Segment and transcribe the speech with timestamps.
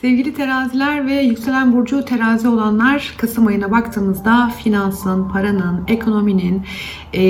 [0.00, 6.62] Sevgili teraziler ve yükselen burcu terazi olanlar Kasım ayına baktığımızda finansın, paranın, ekonominin
[7.14, 7.20] e,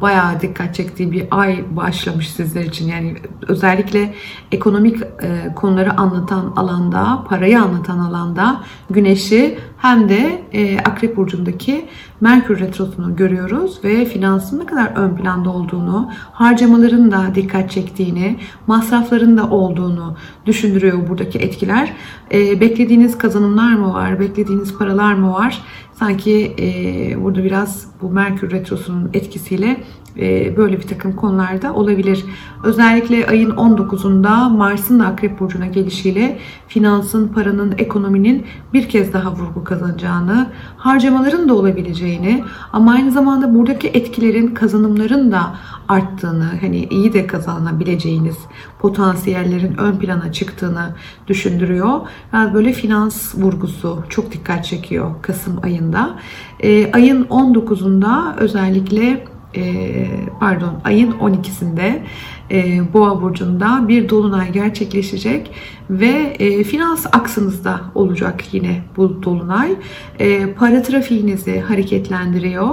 [0.00, 2.88] bayağı dikkat çektiği bir ay başlamış sizler için.
[2.88, 3.16] Yani
[3.48, 4.14] özellikle
[4.52, 11.88] ekonomik e, konuları anlatan alanda, parayı anlatan alanda güneşi hem de e, Akrep Burcu'ndaki
[12.20, 19.36] Merkür Retrosu'nu görüyoruz ve finansın ne kadar ön planda olduğunu, harcamaların da dikkat çektiğini, masrafların
[19.36, 20.16] da olduğunu
[20.46, 21.92] düşündürüyor buradaki etkiler.
[22.32, 25.62] E, beklediğiniz kazanımlar mı var, beklediğiniz paralar mı var?
[25.98, 29.76] Sanki e, burada biraz bu Merkür Retrosu'nun etkisiyle
[30.18, 32.24] e, böyle bir takım konularda olabilir.
[32.64, 40.46] Özellikle ayın 19'unda Mars'ın Akrep Burcu'na gelişiyle finansın, paranın, ekonominin bir kez daha vurgu kazanacağını,
[40.76, 45.54] harcamaların da olabileceğini ama aynı zamanda buradaki etkilerin, kazanımların da
[45.88, 48.36] arttığını, hani iyi de kazanabileceğiniz
[48.78, 50.94] potansiyellerin ön plana çıktığını
[51.28, 52.00] düşündürüyor.
[52.32, 56.18] Yani böyle finans vurgusu çok dikkat çekiyor Kasım ayında.
[56.60, 59.24] E, ayın 19'unda özellikle
[59.56, 60.06] e,
[60.40, 62.02] pardon ayın 12'sinde
[62.50, 65.50] e, Boğa burcunda bir dolunay gerçekleşecek
[65.90, 69.76] ve e, finans aksınızda olacak yine bu dolunay.
[70.18, 72.70] E, para trafiğinizi hareketlendiriyor.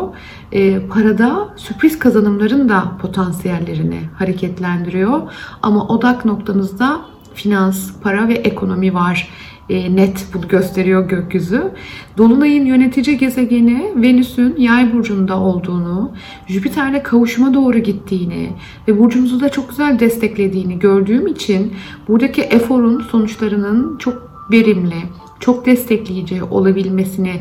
[0.51, 5.21] E, parada sürpriz kazanımların da potansiyellerini hareketlendiriyor.
[5.61, 7.01] Ama odak noktanızda
[7.33, 9.29] finans, para ve ekonomi var
[9.69, 11.71] e, net bunu gösteriyor gökyüzü.
[12.17, 16.11] Dolunay'ın yönetici gezegeni Venüs'ün yay burcunda olduğunu,
[16.47, 18.49] Jüpiter'le kavuşuma doğru gittiğini
[18.87, 21.73] ve burcunuzu da çok güzel desteklediğini gördüğüm için
[22.07, 25.03] buradaki eforun sonuçlarının çok verimli,
[25.39, 27.33] çok destekleyici olabilmesini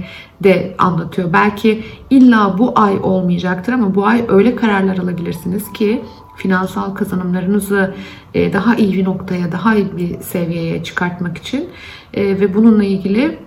[0.42, 1.32] de anlatıyor.
[1.32, 6.02] Belki illa bu ay olmayacaktır ama bu ay öyle kararlar alabilirsiniz ki
[6.42, 7.94] finansal kazanımlarınızı
[8.34, 11.68] e, daha iyi bir noktaya, daha iyi bir seviyeye çıkartmak için
[12.14, 13.38] e, ve bununla ilgili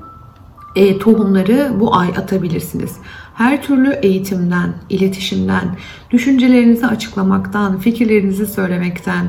[0.75, 2.97] e, tohumları bu ay atabilirsiniz.
[3.35, 5.78] Her türlü eğitimden, iletişimden,
[6.11, 9.25] düşüncelerinizi açıklamaktan, fikirlerinizi söylemekten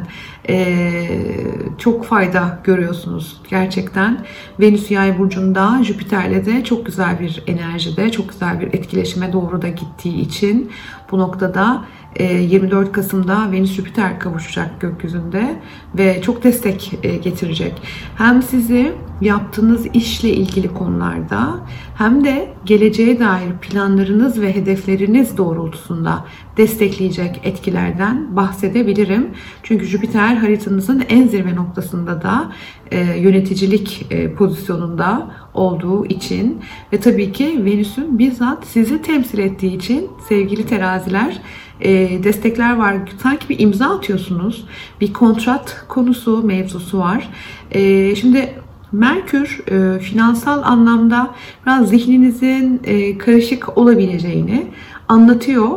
[1.79, 4.25] çok fayda görüyorsunuz gerçekten.
[4.61, 9.69] Venüs yay burcunda Jüpiter'le de çok güzel bir enerjide, çok güzel bir etkileşime doğru da
[9.69, 10.71] gittiği için
[11.11, 11.85] bu noktada
[12.21, 15.61] 24 Kasım'da Venüs Jüpiter kavuşacak gökyüzünde
[15.99, 17.83] ve çok destek getirecek.
[18.17, 21.61] Hem sizi yaptığınız işle ilgili konularda
[21.95, 26.25] hem de geleceğe dair planlarınız ve hedefleriniz doğrultusunda
[26.57, 29.31] destekleyecek etkilerden bahsedebilirim.
[29.63, 32.53] Çünkü Jüpiter haritanızın en zirve noktasında da
[32.91, 36.61] e, yöneticilik e, pozisyonunda olduğu için
[36.93, 41.41] ve tabii ki Venüs'ün bizzat sizi temsil ettiği için sevgili teraziler
[41.81, 42.97] e, destekler var.
[43.23, 44.65] Sanki bir imza atıyorsunuz.
[45.01, 47.29] Bir kontrat konusu, mevzusu var.
[47.71, 48.55] E, şimdi
[48.93, 51.35] Merkür e, finansal anlamda
[51.67, 54.67] biraz zihninizin e, karışık olabileceğini
[55.09, 55.71] anlatıyor.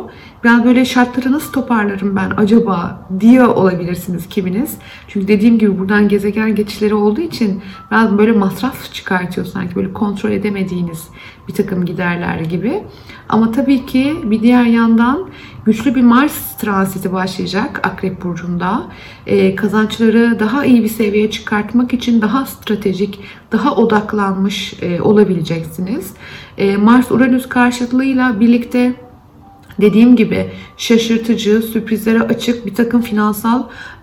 [0.44, 4.78] Ben böyle şartları nasıl toparlarım ben acaba diye olabilirsiniz kiminiz.
[5.08, 10.30] Çünkü dediğim gibi buradan gezegen geçişleri olduğu için biraz böyle masraf çıkartıyor sanki böyle kontrol
[10.30, 11.08] edemediğiniz
[11.48, 12.82] bir takım giderler gibi.
[13.28, 15.28] Ama tabii ki bir diğer yandan
[15.64, 18.82] güçlü bir Mars transiti başlayacak Akrep Burcu'nda.
[19.26, 23.20] Ee, kazançları daha iyi bir seviyeye çıkartmak için daha stratejik,
[23.52, 26.14] daha odaklanmış e, olabileceksiniz.
[26.58, 29.09] E, Mars-Uranüs karşıtlığıyla birlikte
[29.80, 33.62] dediğim gibi şaşırtıcı, sürprizlere açık bir takım finansal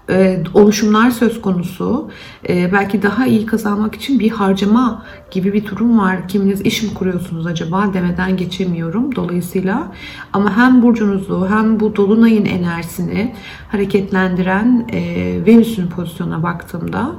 [0.09, 2.09] e, oluşumlar söz konusu.
[2.49, 6.27] E, belki daha iyi kazanmak için bir harcama gibi bir durum var.
[6.27, 9.15] Kiminiz iş mi kuruyorsunuz acaba demeden geçemiyorum.
[9.15, 9.91] Dolayısıyla
[10.33, 13.35] ama hem burcunuzu hem bu dolunayın enerjisini
[13.71, 15.01] hareketlendiren e,
[15.45, 17.11] Venüs'ün pozisyona baktığımda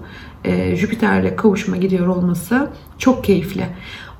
[0.44, 3.66] e, Jüpiter'le kavuşma gidiyor olması çok keyifli.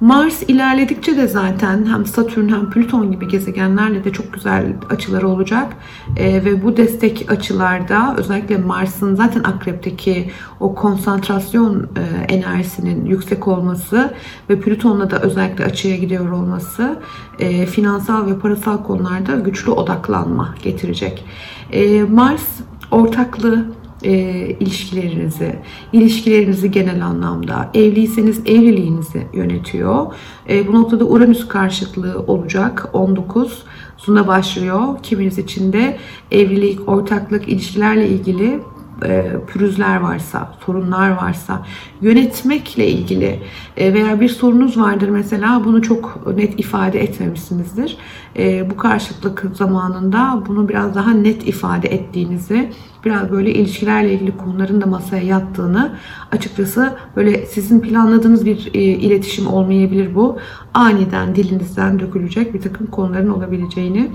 [0.00, 5.76] Mars ilerledikçe de zaten hem Satürn hem Plüton gibi gezegenlerle de çok güzel açıları olacak.
[6.16, 14.14] E, ve bu destek açılarda özellikle Mars'ın zaten akrepteki o konsantrasyon e, enerjisinin yüksek olması
[14.50, 16.98] ve Plüton'la da özellikle açıya gidiyor olması
[17.38, 21.24] e, finansal ve parasal konularda güçlü odaklanma getirecek.
[21.72, 22.46] E, Mars
[22.90, 24.12] ortaklığı e,
[24.60, 25.58] ilişkilerinizi,
[25.92, 30.06] ilişkilerinizi genel anlamda, evliyseniz evliliğinizi yönetiyor.
[30.48, 33.64] E, bu noktada Uranüs karşıtlığı olacak 19
[33.98, 34.98] Sunda başlıyor.
[35.02, 35.98] Kiminiz için de
[36.30, 38.60] evlilik, ortaklık, ilişkilerle ilgili
[39.04, 41.66] e, pürüzler varsa, sorunlar varsa,
[42.00, 43.40] yönetmekle ilgili
[43.76, 47.96] e, veya bir sorunuz vardır mesela bunu çok net ifade etmemişsinizdir.
[48.38, 52.72] E, bu karşıtlık zamanında bunu biraz daha net ifade ettiğinizi,
[53.04, 55.98] biraz böyle ilişkilerle ilgili konuların da masaya yattığını
[56.32, 60.38] açıkçası böyle sizin planladığınız bir e, iletişim olmayabilir bu.
[60.74, 64.10] Aniden dilinizden dökülecek bir takım konuların olabileceğini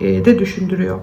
[0.00, 1.00] e, de düşündürüyor.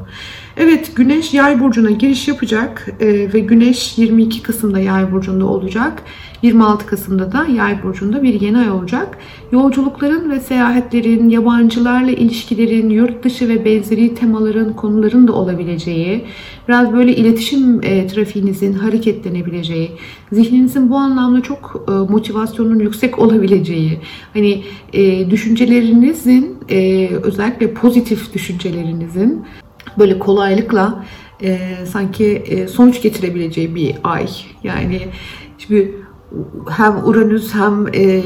[0.57, 6.03] Evet Güneş Yay burcuna giriş yapacak e, ve Güneş 22 Kasım'da Yay burcunda olacak.
[6.41, 9.17] 26 Kasım'da da Yay burcunda bir yeni ay olacak.
[9.51, 16.25] Yolculukların ve seyahatlerin, yabancılarla ilişkilerin, yurt dışı ve benzeri temaların, konuların da olabileceği,
[16.67, 19.91] biraz böyle iletişim e, trafiğinizin hareketlenebileceği,
[20.31, 23.99] zihninizin bu anlamda çok e, motivasyonun yüksek olabileceği,
[24.33, 24.63] hani
[24.94, 29.44] e, düşüncelerinizin e, özellikle pozitif düşüncelerinizin
[29.98, 31.06] böyle kolaylıkla
[31.42, 34.28] e, sanki e, sonuç getirebileceği bir ay.
[34.63, 35.01] Yani
[35.57, 36.02] şimdi
[36.69, 38.24] hem Uranüs hem e,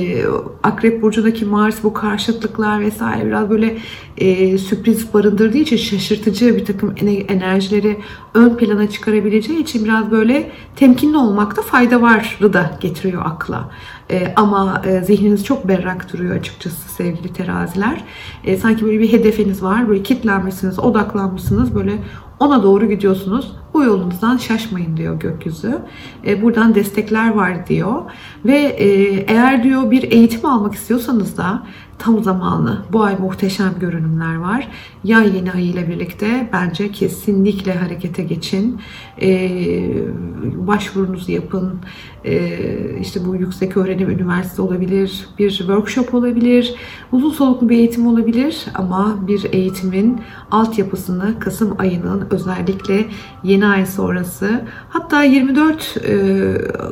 [0.63, 3.77] Akrep Burcu'ndaki Mars bu karşıtlıklar vesaire biraz böyle
[4.17, 6.95] e, sürpriz barındırdığı için şaşırtıcı bir takım
[7.27, 7.97] enerjileri
[8.33, 13.69] ön plana çıkarabileceği için biraz böyle temkinli olmakta fayda varı da getiriyor akla.
[14.11, 18.03] E, ama e, zihniniz çok berrak duruyor açıkçası sevgili teraziler.
[18.43, 19.89] E, sanki böyle bir hedefiniz var.
[19.89, 21.75] Böyle kitlenmişsiniz, odaklanmışsınız.
[21.75, 21.93] Böyle
[22.39, 23.51] ona doğru gidiyorsunuz.
[23.73, 25.81] Bu yolunuzdan şaşmayın diyor gökyüzü.
[26.25, 28.01] E, buradan destekler var diyor.
[28.45, 28.87] Ve e,
[29.33, 31.63] eğer diyor bir eğitim almak istiyorsanız da
[31.99, 32.81] tam zamanı.
[32.91, 34.67] Bu ay muhteşem görünümler var.
[35.03, 38.81] Yay yeni ay ile birlikte bence kesinlikle harekete geçin.
[39.21, 39.89] Ee,
[40.43, 41.79] başvurunuzu yapın.
[42.25, 46.75] Ee, işte bu yüksek öğrenim üniversite olabilir, bir workshop olabilir,
[47.11, 50.21] uzun soluklu bir eğitim olabilir ama bir eğitimin
[50.51, 53.05] altyapısını Kasım ayının özellikle
[53.43, 56.17] yeni ay sonrası hatta 24 e,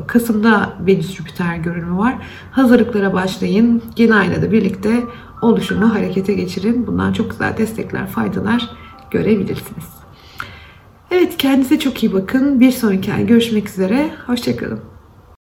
[0.07, 2.15] Kasım'da Venüs Jüpiter görünümü var.
[2.51, 3.81] Hazırlıklara başlayın.
[3.97, 4.94] Yeni ayla da birlikte
[5.41, 6.87] oluşumu harekete geçirin.
[6.87, 8.69] Bundan çok güzel destekler, faydalar
[9.11, 9.85] görebilirsiniz.
[11.11, 12.59] Evet kendinize çok iyi bakın.
[12.59, 14.11] Bir sonraki ay görüşmek üzere.
[14.27, 14.94] Hoşçakalın.